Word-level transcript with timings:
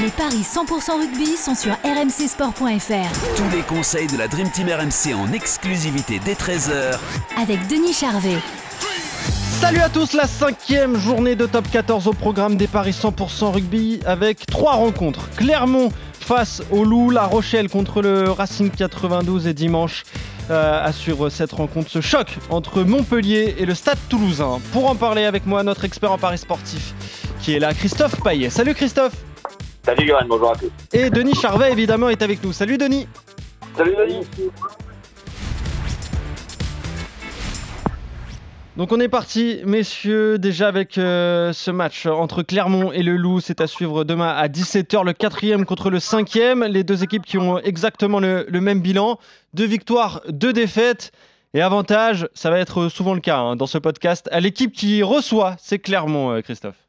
Les 0.00 0.10
paris 0.10 0.42
100% 0.42 1.00
rugby 1.00 1.36
sont 1.36 1.56
sur 1.56 1.72
rmcsport.fr. 1.82 3.36
Tous 3.36 3.56
les 3.56 3.62
conseils 3.62 4.06
de 4.06 4.16
la 4.16 4.28
Dream 4.28 4.48
Team 4.48 4.68
RMC 4.68 5.12
en 5.12 5.32
exclusivité 5.32 6.20
dès 6.24 6.34
13h 6.34 6.96
Avec 7.36 7.66
Denis 7.66 7.94
Charvet. 7.94 8.38
Salut 9.60 9.80
à 9.80 9.88
tous, 9.88 10.12
la 10.12 10.28
cinquième 10.28 10.96
journée 10.96 11.34
de 11.34 11.46
top 11.46 11.68
14 11.68 12.06
au 12.06 12.12
programme 12.12 12.56
des 12.56 12.68
paris 12.68 12.92
100% 12.92 13.50
rugby 13.50 13.98
avec 14.06 14.46
trois 14.46 14.74
rencontres. 14.74 15.30
Clermont 15.30 15.90
face 16.20 16.62
au 16.70 16.84
Loup, 16.84 17.10
La 17.10 17.24
Rochelle 17.24 17.68
contre 17.68 18.00
le 18.00 18.30
Racing 18.30 18.70
92 18.70 19.48
et 19.48 19.54
dimanche 19.54 20.04
euh, 20.50 20.86
à 20.86 20.92
suivre 20.92 21.28
cette 21.28 21.50
rencontre, 21.50 21.90
ce 21.90 22.00
choc 22.00 22.38
entre 22.50 22.84
Montpellier 22.84 23.56
et 23.58 23.66
le 23.66 23.74
Stade 23.74 23.98
Toulousain. 24.08 24.60
Pour 24.72 24.88
en 24.88 24.94
parler 24.94 25.24
avec 25.24 25.44
moi, 25.44 25.64
notre 25.64 25.84
expert 25.84 26.12
en 26.12 26.18
paris 26.18 26.38
sportif 26.38 26.94
qui 27.40 27.54
est 27.54 27.58
là, 27.58 27.74
Christophe 27.74 28.20
Paillet. 28.22 28.50
Salut 28.50 28.74
Christophe 28.74 29.14
Salut 29.88 30.06
Johan, 30.06 30.26
bonjour 30.28 30.50
à 30.50 30.54
tous. 30.54 30.70
Et 30.92 31.08
Denis 31.08 31.34
Charvet 31.34 31.72
évidemment 31.72 32.10
est 32.10 32.20
avec 32.20 32.44
nous. 32.44 32.52
Salut 32.52 32.76
Denis 32.76 33.08
Salut 33.74 33.96
Denis 33.96 34.26
Donc 38.76 38.92
on 38.92 39.00
est 39.00 39.08
parti, 39.08 39.62
messieurs, 39.64 40.38
déjà 40.38 40.68
avec 40.68 40.98
euh, 40.98 41.54
ce 41.54 41.70
match 41.70 42.04
entre 42.04 42.42
Clermont 42.42 42.92
et 42.92 43.02
le 43.02 43.16
Loup. 43.16 43.40
C'est 43.40 43.62
à 43.62 43.66
suivre 43.66 44.04
demain 44.04 44.28
à 44.28 44.48
17h, 44.48 45.06
le 45.06 45.14
quatrième 45.14 45.64
contre 45.64 45.88
le 45.88 46.00
cinquième. 46.00 46.64
Les 46.64 46.84
deux 46.84 47.02
équipes 47.02 47.24
qui 47.24 47.38
ont 47.38 47.58
exactement 47.58 48.20
le, 48.20 48.44
le 48.46 48.60
même 48.60 48.82
bilan. 48.82 49.18
Deux 49.54 49.64
victoires, 49.64 50.20
deux 50.28 50.52
défaites. 50.52 51.12
Et 51.54 51.62
avantage, 51.62 52.28
ça 52.34 52.50
va 52.50 52.58
être 52.58 52.90
souvent 52.90 53.14
le 53.14 53.20
cas 53.20 53.38
hein, 53.38 53.56
dans 53.56 53.66
ce 53.66 53.78
podcast, 53.78 54.28
à 54.32 54.40
l'équipe 54.40 54.70
qui 54.70 55.02
reçoit, 55.02 55.56
c'est 55.58 55.78
Clermont, 55.78 56.30
euh, 56.30 56.42
Christophe. 56.42 56.87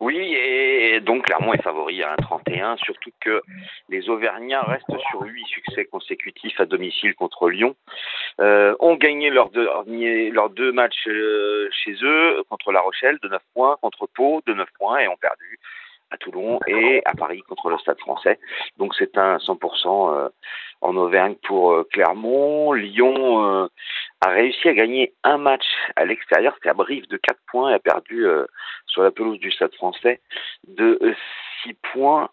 Oui, 0.00 0.16
et 0.16 1.00
donc 1.00 1.26
Clermont 1.26 1.52
est 1.52 1.62
favori 1.62 2.02
à 2.02 2.16
1,31, 2.16 2.78
surtout 2.78 3.10
que 3.20 3.42
les 3.90 4.08
Auvergnats 4.08 4.62
restent 4.62 4.98
sur 5.10 5.20
8 5.20 5.44
succès 5.44 5.84
consécutifs 5.84 6.58
à 6.58 6.64
domicile 6.64 7.14
contre 7.14 7.50
Lyon. 7.50 7.76
Euh, 8.40 8.74
ont 8.80 8.96
gagné 8.96 9.28
leurs 9.28 9.50
deux, 9.50 10.72
matchs 10.72 11.06
euh, 11.06 11.68
chez 11.70 11.94
eux, 12.02 12.42
contre 12.48 12.72
La 12.72 12.80
Rochelle 12.80 13.18
de 13.22 13.28
9 13.28 13.42
points, 13.52 13.76
contre 13.82 14.06
Pau 14.06 14.40
de 14.46 14.54
9 14.54 14.66
points, 14.78 15.00
et 15.00 15.08
ont 15.08 15.18
perdu 15.18 15.58
à 16.10 16.16
Toulon 16.16 16.60
et 16.66 17.02
à 17.04 17.14
Paris 17.14 17.42
contre 17.42 17.68
le 17.68 17.78
Stade 17.78 17.98
français. 18.00 18.40
Donc 18.78 18.94
c'est 18.98 19.16
un 19.18 19.36
100% 19.36 20.14
euh, 20.14 20.28
en 20.80 20.96
Auvergne 20.96 21.36
pour 21.46 21.72
euh, 21.72 21.88
Clermont. 21.92 22.72
Lyon 22.72 23.44
euh, 23.44 23.68
a 24.20 24.30
réussi 24.30 24.68
à 24.68 24.74
gagner 24.74 25.14
un 25.24 25.38
match 25.38 25.66
à 25.96 26.04
l'extérieur, 26.04 26.54
c'était 26.54 26.70
à 26.70 26.74
Brive 26.74 27.08
de 27.08 27.16
4 27.16 27.38
points 27.46 27.70
et 27.70 27.74
a 27.74 27.78
perdu 27.78 28.26
sur 28.86 29.02
la 29.02 29.10
pelouse 29.10 29.38
du 29.38 29.50
Stade 29.50 29.74
français 29.74 30.20
de 30.66 30.98
6 31.62 31.74
points. 31.92 32.28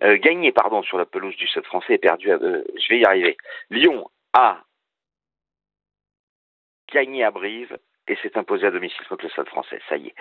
gagné 0.00 0.52
pardon 0.52 0.82
sur 0.82 0.98
la 0.98 1.04
pelouse 1.04 1.36
du 1.36 1.48
Stade 1.48 1.64
français 1.64 1.94
et 1.94 1.98
perdu 1.98 2.30
à, 2.30 2.38
je 2.38 2.88
vais 2.88 3.00
y 3.00 3.04
arriver. 3.04 3.36
Lyon 3.70 4.08
a 4.34 4.60
gagné 6.92 7.24
à 7.24 7.30
Brive 7.30 7.76
et 8.08 8.16
s'est 8.16 8.38
imposé 8.38 8.66
à 8.66 8.70
domicile 8.70 9.04
contre 9.08 9.24
le 9.24 9.30
Stade 9.30 9.48
français, 9.48 9.80
ça 9.88 9.96
y 9.96 10.08
est. 10.08 10.14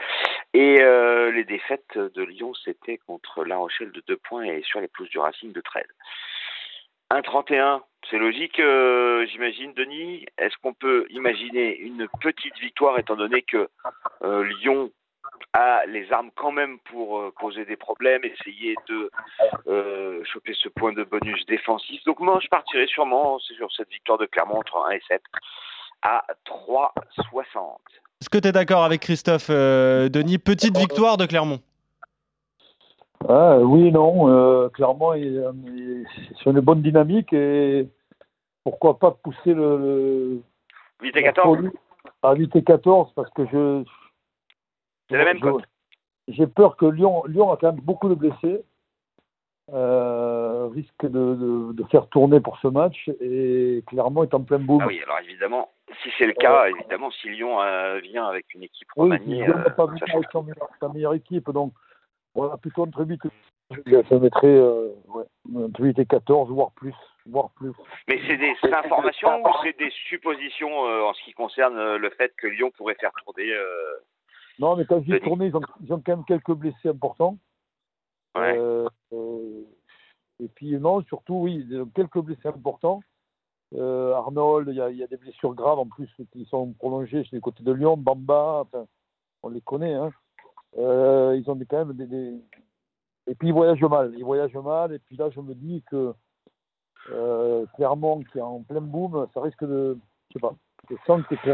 Et 0.54 0.82
euh, 0.82 1.32
les 1.32 1.44
défaites 1.44 1.98
de 1.98 2.24
Lyon, 2.24 2.54
c'était 2.54 2.98
contre 2.98 3.44
La 3.46 3.58
Rochelle 3.58 3.92
de 3.92 4.02
2 4.08 4.18
points 4.18 4.44
et 4.44 4.64
sur 4.64 4.82
les 4.82 4.88
pelouses 4.88 5.10
du 5.10 5.20
Racing 5.20 5.52
de 5.52 5.62
13. 5.62 5.84
1-31, 7.12 7.82
c'est 8.10 8.18
logique, 8.18 8.60
euh, 8.60 9.26
j'imagine, 9.28 9.74
Denis. 9.74 10.26
Est-ce 10.38 10.56
qu'on 10.62 10.74
peut 10.74 11.06
imaginer 11.10 11.78
une 11.78 12.08
petite 12.22 12.58
victoire 12.60 12.98
étant 13.00 13.16
donné 13.16 13.44
que 13.44 13.70
euh, 14.24 14.44
Lyon 14.44 14.92
a 15.54 15.86
les 15.88 16.12
armes 16.12 16.32
quand 16.36 16.52
même 16.52 16.80
pour 16.92 17.20
euh, 17.20 17.34
poser 17.40 17.66
des 17.66 17.76
problèmes, 17.76 18.24
essayer 18.24 18.76
de 18.90 19.10
euh, 19.68 20.24
choper 20.26 20.54
ce 20.54 20.70
point 20.70 20.94
de 20.94 21.04
bonus 21.04 21.46
défensif? 21.46 22.04
Donc 22.06 22.20
moi, 22.20 22.40
je 22.42 22.48
partirai 22.48 22.88
sûrement 22.88 23.40
sur 23.40 23.72
cette 23.72 23.90
victoire 23.90 24.18
de 24.18 24.26
Clermont 24.26 24.58
entre 24.60 24.78
1 24.88 24.92
et 24.92 25.02
7 25.08 25.22
à 26.02 26.26
3,60. 26.46 27.78
Est-ce 28.22 28.30
que 28.30 28.38
tu 28.38 28.48
es 28.48 28.52
d'accord 28.52 28.84
avec 28.84 29.02
Christophe, 29.02 29.50
Denis? 29.50 30.38
Petite 30.38 30.78
victoire 30.78 31.18
de 31.18 31.26
Clermont 31.26 31.60
ah, 33.28 33.58
Oui, 33.60 33.92
non. 33.92 34.30
Euh, 34.30 34.70
Clermont 34.70 35.14
est, 35.14 35.42
sur 36.36 36.52
une 36.52 36.60
bonne 36.60 36.82
dynamique 36.82 37.34
et 37.34 37.88
pourquoi 38.64 39.00
pas 39.00 39.12
pousser 39.12 39.54
le. 39.54 40.42
8 41.02 41.18
et 41.18 41.24
14 41.24 41.70
À 42.24 42.34
8 42.34 42.56
et 42.56 42.64
14 42.64 43.14
parce 43.16 43.30
que 43.32 43.46
je. 43.46 43.84
C'est 45.10 45.18
la 45.18 45.26
même 45.26 45.40
cote. 45.40 45.64
J'ai 46.28 46.48
peur 46.48 46.76
que 46.76 46.86
Lyon, 46.86 47.24
Lyon 47.28 47.52
a 47.52 47.58
quand 47.58 47.72
même 47.72 47.82
beaucoup 47.82 48.10
de 48.10 48.16
blessés. 48.16 48.64
Euh, 49.74 50.68
risque 50.68 51.08
de, 51.08 51.72
de, 51.74 51.84
faire 51.86 52.08
tourner 52.10 52.40
pour 52.40 52.60
ce 52.60 52.68
match 52.68 53.10
et 53.20 53.84
Clermont 53.88 54.22
est 54.22 54.34
en 54.36 54.44
plein 54.44 54.60
boom. 54.60 54.80
Ah 54.80 54.86
oui, 54.86 55.02
alors 55.02 55.18
évidemment, 55.24 55.72
si 56.04 56.10
c'est 56.20 56.28
le 56.28 56.34
cas, 56.34 56.68
évidemment, 56.68 57.10
si 57.10 57.30
Lyon 57.30 57.60
euh, 57.60 57.98
vient 58.00 58.28
avec 58.28 58.54
une 58.54 58.62
équipe 58.62 58.92
remaniée, 58.96 59.42
oui, 59.42 59.48
Lyon 59.48 59.58
n'a 59.58 59.72
pas 59.72 59.88
vu 59.88 59.98
avec 60.08 60.28
sa 60.80 60.90
meilleure 60.90 61.16
équipe, 61.16 61.50
donc 61.50 61.74
voilà, 62.36 62.58
plutôt 62.58 62.84
entre 62.84 63.06
8 63.06 63.22
et 63.88 64.04
ça 64.10 64.20
mettrait 64.20 64.48
euh, 64.48 64.90
ouais, 65.08 65.26
entre 65.56 65.82
8 65.82 66.00
et 66.00 66.06
14, 66.06 66.50
voire 66.50 66.72
plus. 66.72 66.94
Voire 67.26 67.50
plus. 67.56 67.72
Mais 68.08 68.20
c'est 68.28 68.38
des 68.38 68.54
informations 68.72 69.44
ou 69.44 69.48
c'est 69.64 69.78
des 69.80 69.90
suppositions 70.08 70.86
euh, 70.86 71.02
en 71.02 71.14
ce 71.14 71.24
qui 71.24 71.34
concerne 71.34 71.76
euh, 71.78 71.98
le 71.98 72.12
fait 72.12 72.32
que 72.38 72.46
Lyon 72.46 72.72
pourrait 72.78 72.96
faire 73.00 73.12
tourner 73.24 73.52
euh, 73.52 73.96
Non, 74.60 74.76
mais 74.76 74.86
quand 74.86 75.02
je 75.02 75.12
dis 75.12 75.20
tourner, 75.22 75.48
ils 75.48 75.58
ont, 75.58 75.62
ils 75.84 75.92
ont, 75.92 76.02
quand 76.06 76.18
même 76.18 76.26
quelques 76.26 76.54
blessés 76.54 76.90
importants. 76.90 77.38
Ouais. 78.36 78.60
et 80.44 80.48
puis, 80.50 80.78
non, 80.78 81.02
surtout, 81.06 81.36
oui, 81.36 81.66
quelques 81.96 82.20
blessés 82.20 82.50
importants. 82.50 83.02
Arnold, 83.74 84.68
il 84.68 84.76
y, 84.76 84.82
a, 84.82 84.92
y, 84.92 85.04
a 85.04 85.08
des 85.08 85.18
blessures 85.18 85.56
graves 85.56 85.80
en 85.80 85.88
plus 85.88 86.10
qui 86.32 86.46
sont 86.46 86.74
prolongées 86.74 87.24
chez 87.24 87.36
les 87.36 87.42
côtés 87.42 87.64
de 87.64 87.72
Lyon, 87.72 87.98
Bamba, 87.98 88.66
enfin, 88.66 88.86
on 89.42 89.50
les 89.50 89.62
connaît. 89.62 89.94
Hein. 89.94 90.12
Euh, 90.78 91.40
ils 91.40 91.50
ont 91.50 91.56
des, 91.56 91.66
quand 91.66 91.86
même 91.86 91.96
des, 91.96 92.06
des, 92.06 92.34
Et 93.28 93.36
puis 93.36 93.50
ils 93.50 93.54
voyagent 93.54 93.82
mal, 93.82 94.14
ils 94.18 94.26
voyagent 94.26 94.54
mal, 94.56 94.94
et 94.94 95.00
puis 95.00 95.16
là 95.16 95.30
je 95.30 95.40
me 95.40 95.54
dis 95.54 95.84
que 95.90 96.14
euh, 97.12 97.66
Clermont 97.76 98.24
qui 98.32 98.40
est 98.40 98.42
en 98.42 98.62
plein 98.64 98.82
boom, 98.82 99.28
ça 99.34 99.42
risque 99.42 99.64
de. 99.64 99.98
Je 100.30 100.34
sais 100.34 100.40
pas. 100.40 100.56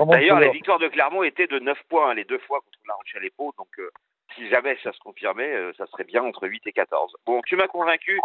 D'ailleurs, 0.07 0.39
les 0.39 0.51
victoires 0.51 0.79
de 0.79 0.87
Clermont 0.87 1.23
étaient 1.23 1.47
de 1.47 1.59
9 1.59 1.77
points, 1.89 2.13
les 2.13 2.25
deux 2.25 2.39
fois 2.39 2.59
contre 2.59 2.79
La 2.87 2.95
Rochelle 2.95 3.23
et 3.23 3.31
Pau, 3.35 3.53
donc 3.57 3.67
euh, 3.79 3.89
si 4.35 4.49
jamais 4.49 4.77
ça 4.83 4.91
se 4.91 4.99
confirmait, 4.99 5.53
euh, 5.53 5.71
ça 5.77 5.85
serait 5.87 6.03
bien 6.03 6.23
entre 6.23 6.47
8 6.47 6.61
et 6.65 6.71
14. 6.71 7.13
Bon, 7.25 7.41
tu 7.45 7.55
m'as 7.55 7.67
convaincu, 7.67 8.19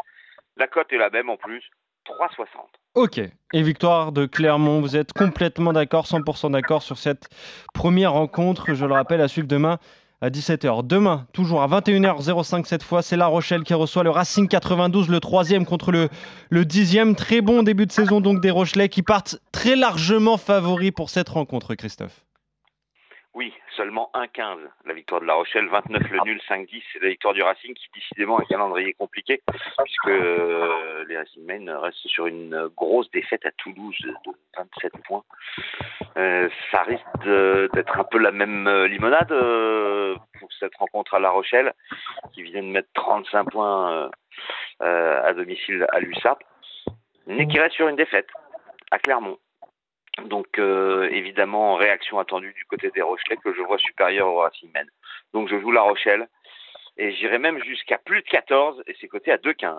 la 0.56 0.66
cote 0.66 0.92
est 0.92 0.98
la 0.98 1.10
même 1.10 1.30
en 1.30 1.36
plus, 1.36 1.62
3,60. 2.06 2.46
Ok. 2.94 3.20
Et 3.52 3.62
victoire 3.62 4.12
de 4.12 4.26
Clermont, 4.26 4.80
vous 4.80 4.96
êtes 4.96 5.12
complètement 5.12 5.72
d'accord, 5.72 6.06
100% 6.06 6.50
d'accord 6.50 6.82
sur 6.82 6.98
cette 6.98 7.28
première 7.74 8.12
rencontre, 8.12 8.74
je 8.74 8.84
le 8.84 8.94
rappelle, 8.94 9.20
à 9.20 9.28
suivre 9.28 9.48
demain 9.48 9.78
à 10.20 10.30
17h. 10.30 10.86
Demain, 10.86 11.26
toujours 11.32 11.62
à 11.62 11.68
21h05 11.68 12.64
cette 12.64 12.82
fois, 12.82 13.02
c'est 13.02 13.16
La 13.16 13.26
Rochelle 13.26 13.62
qui 13.62 13.74
reçoit 13.74 14.02
le 14.02 14.10
Racing 14.10 14.48
92, 14.48 15.08
le 15.08 15.20
troisième 15.20 15.66
contre 15.66 15.92
le, 15.92 16.08
le 16.50 16.64
dixième. 16.64 17.14
Très 17.14 17.40
bon 17.40 17.62
début 17.62 17.86
de 17.86 17.92
saison 17.92 18.20
donc 18.20 18.40
des 18.40 18.50
Rochelais 18.50 18.88
qui 18.88 19.02
partent 19.02 19.38
très 19.52 19.76
largement 19.76 20.38
favoris 20.38 20.92
pour 20.92 21.10
cette 21.10 21.28
rencontre, 21.28 21.74
Christophe. 21.74 22.24
Oui, 23.36 23.52
seulement 23.76 24.10
1-15 24.14 24.56
la 24.86 24.94
victoire 24.94 25.20
de 25.20 25.26
La 25.26 25.34
Rochelle, 25.34 25.68
29 25.68 26.10
le 26.10 26.20
nul, 26.24 26.40
5-10 26.48 26.82
c'est 26.90 27.02
la 27.02 27.10
victoire 27.10 27.34
du 27.34 27.42
Racing 27.42 27.74
qui 27.74 27.86
décidément 27.94 28.38
a 28.38 28.42
un 28.42 28.44
calendrier 28.46 28.94
compliqué 28.94 29.42
puisque 29.84 30.08
euh, 30.08 31.04
les 31.06 31.18
Racingmen 31.18 31.68
restent 31.68 32.08
sur 32.08 32.26
une 32.26 32.68
grosse 32.74 33.10
défaite 33.10 33.44
à 33.44 33.50
Toulouse 33.58 33.94
de 34.00 34.32
27 34.56 34.92
points. 35.06 35.22
Euh, 36.16 36.48
ça 36.72 36.82
risque 36.84 37.04
d'être 37.74 37.98
un 37.98 38.04
peu 38.04 38.16
la 38.16 38.32
même 38.32 38.66
euh, 38.66 38.88
limonade 38.88 39.30
cette 40.58 40.74
rencontre 40.76 41.14
à 41.14 41.20
La 41.20 41.30
Rochelle 41.30 41.72
qui 42.32 42.42
vient 42.42 42.62
de 42.62 42.68
mettre 42.68 42.88
35 42.94 43.50
points 43.50 44.10
euh, 44.82 45.22
à 45.22 45.32
domicile 45.32 45.86
à 45.92 46.00
l'USAP 46.00 46.42
mais 47.26 47.46
qui 47.46 47.58
reste 47.58 47.74
sur 47.74 47.88
une 47.88 47.96
défaite 47.96 48.28
à 48.90 48.98
Clermont. 48.98 49.38
Donc 50.28 50.58
euh, 50.58 51.08
évidemment, 51.10 51.74
réaction 51.74 52.18
attendue 52.18 52.54
du 52.54 52.64
côté 52.64 52.90
des 52.94 53.02
Rochelais 53.02 53.36
que 53.36 53.52
je 53.52 53.60
vois 53.62 53.78
supérieur 53.78 54.28
au 54.28 54.38
Racing 54.38 54.70
Men. 54.74 54.86
Donc 55.34 55.48
je 55.48 55.60
joue 55.60 55.72
La 55.72 55.82
Rochelle 55.82 56.28
Et 56.96 57.12
j'irai 57.12 57.38
même 57.38 57.58
jusqu'à 57.62 57.98
plus 57.98 58.22
de 58.22 58.26
14 58.28 58.82
et 58.86 58.96
c'est 58.98 59.08
coté 59.08 59.30
à 59.30 59.36
2,15. 59.36 59.74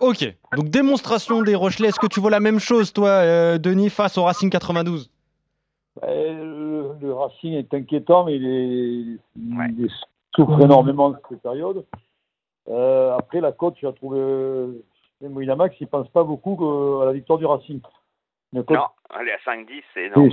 Ok, 0.00 0.24
donc 0.56 0.68
démonstration 0.68 1.42
des 1.42 1.54
Rochelais. 1.54 1.88
Est-ce 1.88 2.00
que 2.00 2.08
tu 2.08 2.18
vois 2.18 2.30
la 2.30 2.40
même 2.40 2.58
chose, 2.58 2.92
toi, 2.92 3.10
euh, 3.10 3.58
Denis, 3.58 3.90
face 3.90 4.18
au 4.18 4.24
Racing 4.24 4.50
92 4.50 5.10
le, 6.02 6.92
le 7.00 7.12
Racing 7.14 7.54
est 7.54 7.72
inquiétant, 7.72 8.24
mais 8.24 8.36
il, 8.36 8.44
est, 8.44 9.18
il 9.36 9.90
souffre 10.36 10.60
énormément 10.60 11.10
de 11.10 11.16
cette 11.28 11.42
période. 11.42 11.84
Euh, 12.68 13.16
après, 13.16 13.40
la 13.40 13.52
cote, 13.52 13.74
j'ai 13.80 13.92
trouvé. 13.94 14.20
Même 15.20 15.34
Winamax, 15.34 15.74
il 15.80 15.84
ne 15.84 15.88
pense 15.88 16.08
pas 16.10 16.24
beaucoup 16.24 17.00
à 17.00 17.06
la 17.06 17.12
victoire 17.12 17.38
du 17.38 17.46
Racing. 17.46 17.80
Non, 18.52 18.64
elle 19.18 19.28
est 19.28 19.32
à 19.32 19.56
5-10, 19.56 19.82
c'est 19.92 20.04
énorme. 20.04 20.30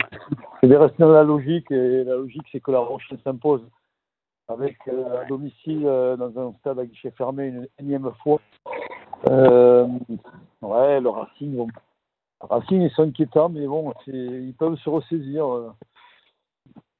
C'est 0.62 0.68
de 0.68 0.76
rester 0.76 0.98
dans 1.00 1.12
la 1.12 1.24
logique, 1.24 1.72
et 1.72 2.04
la 2.04 2.16
logique, 2.16 2.46
c'est 2.52 2.60
que 2.60 2.72
la 2.72 2.80
Rochelle 2.80 3.20
s'impose 3.24 3.66
avec 4.48 4.78
euh, 4.88 5.22
à 5.22 5.26
domicile 5.26 5.84
euh, 5.86 6.16
dans 6.16 6.38
un 6.38 6.54
stade 6.60 6.80
à 6.80 6.86
guichet 6.86 7.12
fermé 7.12 7.48
une 7.48 7.68
énième 7.80 8.12
fois. 8.24 8.40
Euh, 9.30 9.88
ouais, 10.62 11.00
le 11.00 11.10
Racing, 11.10 11.56
bon, 11.56 11.68
le 12.42 12.48
Racing 12.48 12.82
ils 12.82 12.92
sont 12.92 13.04
inquiétants, 13.04 13.50
mais 13.50 13.66
bon, 13.66 13.94
ils 14.08 14.54
peuvent 14.58 14.78
se 14.78 14.90
ressaisir. 14.90 15.74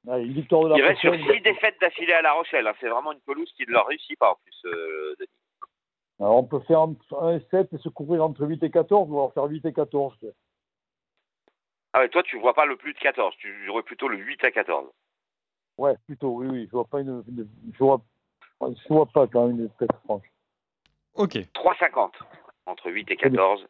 Une 0.06 0.32
victoire 0.32 0.64
de 0.64 0.68
la 0.70 0.76
Il 0.76 0.82
reste 0.82 1.00
sur 1.00 1.14
6 1.14 1.40
défaites 1.40 1.80
d'affilée 1.80 2.12
à 2.12 2.22
La 2.22 2.32
Rochelle. 2.32 2.66
Hein. 2.66 2.74
C'est 2.80 2.88
vraiment 2.88 3.12
une 3.12 3.20
pelouse 3.20 3.52
qui 3.56 3.64
ne 3.66 3.72
leur 3.72 3.86
réussit 3.86 4.18
pas 4.18 4.32
en 4.32 4.38
plus, 4.44 4.70
Denis. 5.18 5.30
Alors 6.20 6.36
on 6.36 6.44
peut 6.44 6.60
faire 6.60 6.80
1 6.80 7.36
et 7.36 7.40
7 7.50 7.72
et 7.72 7.78
se 7.78 7.88
couvrir 7.88 8.24
entre 8.24 8.46
8 8.46 8.62
et 8.62 8.70
14, 8.70 9.10
ou 9.10 9.14
alors 9.14 9.32
faire 9.32 9.44
8 9.44 9.64
et 9.64 9.72
14. 9.72 10.14
Ah 11.92 12.00
ouais, 12.00 12.08
toi, 12.08 12.22
tu 12.22 12.38
vois 12.38 12.54
pas 12.54 12.66
le 12.66 12.76
plus 12.76 12.92
de 12.92 12.98
14, 12.98 13.34
tu 13.38 13.66
jouerais 13.66 13.82
plutôt 13.82 14.08
le 14.08 14.16
8 14.16 14.44
à 14.44 14.50
14. 14.50 14.88
Ouais, 15.78 15.94
plutôt, 16.06 16.30
oui, 16.30 16.46
oui. 16.50 16.66
Je 16.66 16.70
vois 16.72 16.84
pas 16.84 17.00
une, 17.00 17.24
je, 17.72 17.78
vois, 17.78 18.00
je 18.60 18.88
vois 18.88 19.06
pas 19.06 19.26
quand 19.26 19.48
même 19.48 19.60
une 19.60 19.70
tête 19.70 19.90
franche. 20.04 20.26
Ok. 21.14 21.34
3,50 21.34 22.10
entre 22.66 22.90
8 22.90 23.10
et 23.10 23.16
14. 23.16 23.66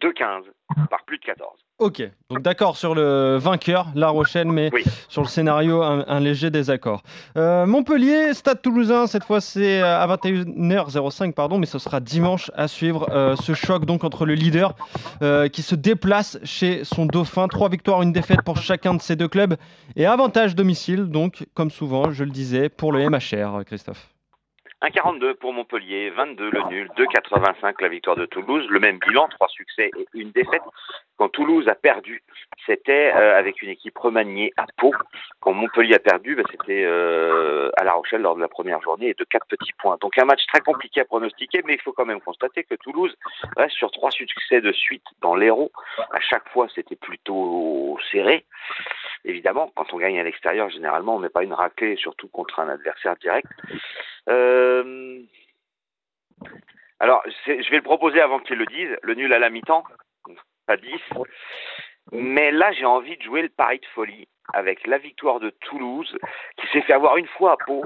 2,15 0.00 0.44
par 0.90 1.04
plus 1.04 1.18
de 1.18 1.24
14. 1.24 1.50
Ok, 1.78 2.02
donc 2.30 2.40
d'accord 2.40 2.76
sur 2.76 2.94
le 2.94 3.36
vainqueur, 3.36 3.88
La 3.94 4.08
Rochelle, 4.08 4.48
mais 4.48 4.70
sur 5.08 5.22
le 5.22 5.28
scénario, 5.28 5.82
un, 5.82 6.20
léger 6.20 6.50
désaccord. 6.50 7.02
Euh, 7.36 7.66
Montpellier, 7.66 8.32
Stade 8.32 8.62
Toulousain, 8.62 9.06
cette 9.06 9.24
fois 9.24 9.40
c'est 9.40 9.82
euh, 9.82 10.00
à 10.00 10.06
21h05, 10.16 11.32
pardon, 11.32 11.58
mais 11.58 11.66
ce 11.66 11.78
sera 11.78 12.00
dimanche 12.00 12.50
à 12.54 12.66
suivre 12.66 13.06
euh, 13.10 13.36
ce 13.36 13.52
choc 13.52 13.84
donc 13.84 14.04
entre 14.04 14.24
le 14.24 14.34
leader 14.34 14.74
qui 15.52 15.62
se 15.62 15.74
déplace 15.74 16.38
chez 16.44 16.84
son 16.84 17.06
dauphin. 17.06 17.48
Trois 17.48 17.68
victoires, 17.68 18.02
une 18.02 18.12
défaite 18.12 18.42
pour 18.42 18.56
chacun 18.56 18.94
de 18.94 19.02
ces 19.02 19.16
deux 19.16 19.28
clubs 19.28 19.56
et 19.96 20.06
avantage 20.06 20.54
domicile, 20.54 21.06
donc 21.06 21.46
comme 21.54 21.70
souvent, 21.70 22.10
je 22.10 22.24
le 22.24 22.30
disais, 22.30 22.68
pour 22.68 22.92
le 22.92 23.08
MHR, 23.08 23.64
Christophe. 23.64 24.15
1,42 24.82 25.34
pour 25.34 25.54
Montpellier, 25.54 26.10
22 26.10 26.50
le 26.50 26.62
nul, 26.68 26.90
2,85 26.98 27.80
la 27.80 27.88
victoire 27.88 28.16
de 28.16 28.26
Toulouse. 28.26 28.66
Le 28.68 28.78
même 28.78 28.98
bilan, 28.98 29.26
trois 29.28 29.48
succès 29.48 29.90
et 29.96 30.06
une 30.12 30.32
défaite. 30.32 30.62
Quand 31.16 31.30
Toulouse 31.30 31.66
a 31.66 31.74
perdu, 31.74 32.22
c'était 32.66 33.10
euh, 33.14 33.38
avec 33.38 33.62
une 33.62 33.70
équipe 33.70 33.96
remaniée 33.96 34.52
à 34.58 34.66
Pau. 34.76 34.92
Quand 35.40 35.54
Montpellier 35.54 35.94
a 35.94 35.98
perdu, 35.98 36.36
ben, 36.36 36.44
c'était 36.50 36.84
euh, 36.84 37.70
à 37.78 37.84
La 37.84 37.94
Rochelle 37.94 38.20
lors 38.20 38.36
de 38.36 38.40
la 38.42 38.48
première 38.48 38.82
journée 38.82 39.08
et 39.08 39.14
de 39.14 39.24
quatre 39.24 39.46
petits 39.46 39.72
points. 39.78 39.96
Donc 40.02 40.18
un 40.18 40.26
match 40.26 40.46
très 40.52 40.60
compliqué 40.60 41.00
à 41.00 41.06
pronostiquer, 41.06 41.62
mais 41.64 41.74
il 41.74 41.80
faut 41.80 41.92
quand 41.92 42.04
même 42.04 42.20
constater 42.20 42.64
que 42.64 42.74
Toulouse 42.74 43.16
reste 43.56 43.76
sur 43.76 43.90
trois 43.90 44.10
succès 44.10 44.60
de 44.60 44.72
suite 44.72 45.06
dans 45.22 45.34
l'Hérault. 45.34 45.72
À 46.12 46.20
chaque 46.20 46.46
fois, 46.50 46.66
c'était 46.74 46.96
plutôt 46.96 47.98
serré. 48.12 48.44
Évidemment, 49.24 49.72
quand 49.74 49.92
on 49.94 49.98
gagne 49.98 50.20
à 50.20 50.22
l'extérieur, 50.22 50.68
généralement, 50.68 51.16
on 51.16 51.18
met 51.18 51.30
pas 51.30 51.44
une 51.44 51.54
raclée, 51.54 51.96
surtout 51.96 52.28
contre 52.28 52.60
un 52.60 52.68
adversaire 52.68 53.16
direct. 53.16 53.48
Euh... 54.28 55.22
Alors, 56.98 57.22
je 57.46 57.70
vais 57.70 57.76
le 57.76 57.82
proposer 57.82 58.20
avant 58.20 58.38
qu'il 58.40 58.56
le 58.56 58.66
dise. 58.66 58.96
Le 59.02 59.14
nul 59.14 59.32
à 59.32 59.38
la 59.38 59.50
mi-temps, 59.50 59.84
pas 60.66 60.76
10. 60.76 60.90
Mais 62.12 62.50
là, 62.50 62.72
j'ai 62.72 62.84
envie 62.84 63.16
de 63.16 63.22
jouer 63.22 63.42
le 63.42 63.48
pari 63.48 63.78
de 63.78 63.86
folie 63.94 64.28
avec 64.54 64.86
la 64.86 64.98
victoire 64.98 65.40
de 65.40 65.50
Toulouse, 65.50 66.16
qui 66.56 66.66
s'est 66.68 66.82
fait 66.82 66.92
avoir 66.92 67.16
une 67.16 67.26
fois 67.26 67.52
à 67.52 67.56
Pau 67.56 67.84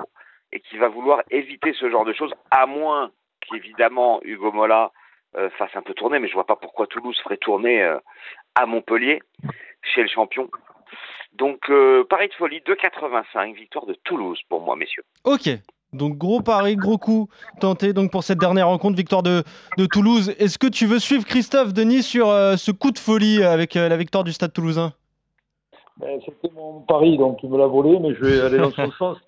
et 0.52 0.60
qui 0.60 0.76
va 0.76 0.88
vouloir 0.88 1.22
éviter 1.31 1.72
ce 1.72 1.90
genre 1.90 2.04
de 2.04 2.12
choses, 2.12 2.34
à 2.50 2.66
moins 2.66 3.10
qu'évidemment 3.40 4.20
Hugo 4.22 4.52
Mola 4.52 4.92
euh, 5.37 5.48
fasse 5.50 5.75
un 5.75 5.82
peu 5.82 5.94
tourner, 5.94 6.19
mais 6.19 6.28
je 6.28 6.34
vois 6.34 6.46
pas 6.46 6.56
pourquoi 6.56 6.87
Toulouse 6.87 7.19
ferait 7.22 7.38
tourner 7.38 7.82
euh, 7.82 7.98
à 8.54 8.66
Montpellier, 8.66 9.22
chez 9.82 10.02
le 10.02 10.08
champion. 10.08 10.50
Donc, 11.32 11.70
pari 12.08 12.28
de 12.28 12.34
folie, 12.34 12.60
2,85, 12.60 13.54
victoire 13.54 13.87
de 13.87 13.94
Toulouse 13.94 14.40
pour 14.48 14.60
moi, 14.60 14.76
messieurs. 14.76 15.04
Ok, 15.25 15.48
donc 15.92 16.16
gros 16.16 16.40
pari, 16.40 16.76
gros 16.76 16.98
coup 16.98 17.28
tenté 17.60 17.92
donc 17.92 18.10
pour 18.10 18.22
cette 18.22 18.38
dernière 18.38 18.69
rencontre, 18.69 18.96
victoire 18.96 19.22
de, 19.22 19.42
de 19.76 19.87
Toulouse. 19.87 20.34
Est-ce 20.38 20.58
que 20.58 20.66
tu 20.66 20.87
veux 20.87 20.98
suivre 20.98 21.25
Christophe 21.25 21.72
Denis 21.72 22.02
sur 22.02 22.28
euh, 22.28 22.56
ce 22.56 22.70
coup 22.70 22.90
de 22.90 22.98
folie 22.98 23.42
avec 23.42 23.76
euh, 23.76 23.88
la 23.88 23.96
victoire 23.96 24.25
du 24.25 24.32
Stade 24.32 24.52
Toulousain? 24.52 24.92
Ben, 25.98 26.20
C'était 26.25 26.54
mon 26.54 26.81
pari, 26.81 27.19
donc 27.19 27.42
il 27.42 27.50
me 27.50 27.58
l'a 27.58 27.66
volé, 27.66 27.98
mais 27.98 28.14
je 28.14 28.25
vais 28.25 28.40
aller 28.40 28.58
dans 28.58 28.70
son 28.70 28.90
sens. 28.98 29.19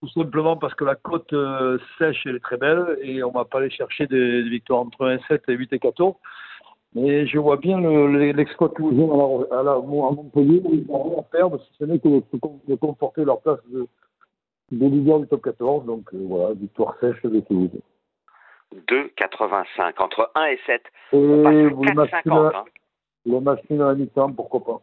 Tout 0.00 0.08
simplement 0.08 0.56
parce 0.56 0.74
que 0.74 0.84
la 0.84 0.96
côte 0.96 1.32
euh, 1.32 1.78
sèche 1.98 2.22
elle 2.26 2.36
est 2.36 2.40
très 2.40 2.56
belle 2.56 2.98
et 3.02 3.22
on 3.22 3.30
va 3.30 3.44
pas 3.44 3.58
aller 3.58 3.70
chercher 3.70 4.06
des, 4.06 4.42
victoires 4.42 4.80
entre 4.80 5.06
1 5.06 5.18
7 5.28 5.44
et 5.48 5.52
8 5.54 5.72
et 5.72 5.78
14. 5.78 6.14
Mais 6.94 7.26
je 7.26 7.38
vois 7.38 7.56
bien 7.56 7.80
l'exploit 7.80 8.68
le, 8.68 8.74
toulousain 8.74 9.46
à, 9.50 9.62
la, 9.62 9.72
à, 9.72 9.80
Montpellier 9.80 10.60
où 10.62 10.74
ils 10.74 10.84
vont 10.84 11.04
rien 11.04 11.22
perdre 11.30 11.58
si 11.60 11.70
ce 11.78 11.84
n'est 11.84 11.98
que 11.98 12.08
de 12.68 12.74
conforter 12.74 13.24
leur 13.24 13.40
place 13.40 13.60
de 13.72 13.86
des 14.72 14.88
leaders 14.88 15.20
du 15.20 15.26
top 15.28 15.42
14. 15.42 15.86
Donc 15.86 16.06
euh, 16.14 16.18
voilà, 16.28 16.54
victoire 16.54 16.96
sèche 17.00 17.22
de 17.22 17.40
Toulouse. 17.40 17.70
2,85 18.88 20.02
entre 20.02 20.30
1 20.34 20.44
et 20.46 20.58
7. 20.66 20.82
Et 21.12 21.16
on 21.16 21.82
passe 21.94 22.10
4,50. 22.24 22.56
Hein. 22.56 22.64
Le 23.26 23.40
match 23.40 23.60
à 23.70 23.74
la 23.74 23.94
mi-temps, 23.94 24.32
pourquoi 24.32 24.64
pas. 24.64 24.80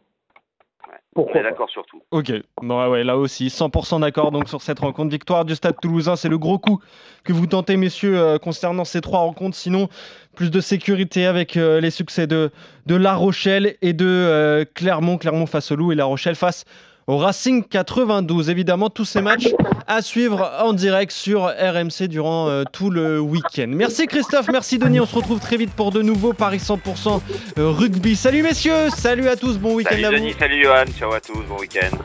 on 1.16 1.26
est 1.34 1.42
d'accord 1.42 1.68
sur 1.68 1.84
tout. 1.86 2.00
Ok, 2.10 2.32
bon, 2.62 2.90
ouais, 2.90 3.04
là 3.04 3.18
aussi, 3.18 3.48
100% 3.48 4.00
d'accord 4.00 4.30
donc 4.30 4.48
sur 4.48 4.62
cette 4.62 4.78
rencontre. 4.78 5.10
Victoire 5.10 5.44
du 5.44 5.54
Stade 5.54 5.76
Toulousain, 5.82 6.16
c'est 6.16 6.30
le 6.30 6.38
gros 6.38 6.58
coup 6.58 6.80
que 7.24 7.32
vous 7.32 7.46
tentez, 7.46 7.76
messieurs, 7.76 8.18
euh, 8.18 8.38
concernant 8.38 8.84
ces 8.84 9.02
trois 9.02 9.20
rencontres. 9.20 9.56
Sinon, 9.56 9.88
plus 10.36 10.50
de 10.50 10.60
sécurité 10.60 11.26
avec 11.26 11.56
euh, 11.56 11.80
les 11.80 11.90
succès 11.90 12.26
de, 12.26 12.50
de 12.86 12.94
La 12.94 13.14
Rochelle 13.14 13.76
et 13.82 13.92
de 13.92 14.64
Clermont. 14.74 15.18
Clermont 15.18 15.46
face 15.46 15.72
au 15.72 15.76
Loup 15.76 15.92
et 15.92 15.96
La 15.96 16.06
Rochelle 16.06 16.36
face 16.36 16.64
au 17.10 17.16
Racing 17.16 17.64
92. 17.64 18.50
Évidemment, 18.50 18.88
tous 18.88 19.04
ces 19.04 19.20
matchs 19.20 19.48
à 19.88 20.00
suivre 20.00 20.52
en 20.60 20.72
direct 20.72 21.10
sur 21.10 21.42
RMC 21.42 22.06
durant 22.08 22.48
euh, 22.48 22.62
tout 22.72 22.90
le 22.90 23.18
week-end. 23.18 23.66
Merci 23.68 24.06
Christophe, 24.06 24.46
merci 24.52 24.78
Denis. 24.78 25.00
On 25.00 25.06
se 25.06 25.16
retrouve 25.16 25.40
très 25.40 25.56
vite 25.56 25.72
pour 25.72 25.90
de 25.90 26.02
nouveaux 26.02 26.32
Paris 26.32 26.58
100% 26.58 27.20
euh, 27.58 27.70
rugby. 27.70 28.14
Salut 28.14 28.44
messieurs, 28.44 28.90
salut 28.90 29.28
à 29.28 29.34
tous, 29.34 29.58
bon 29.58 29.74
week-end 29.74 30.04
à 30.04 30.10
vous. 30.10 30.16
Denis, 30.16 30.34
salut 30.38 30.62
Johan, 30.62 30.84
ciao 30.96 31.12
à 31.12 31.20
tous, 31.20 31.42
bon 31.48 31.58
week-end. 31.58 31.96